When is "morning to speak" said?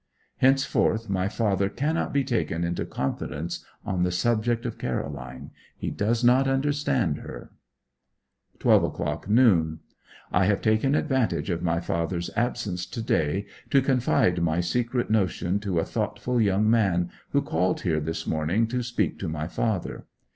18.25-19.19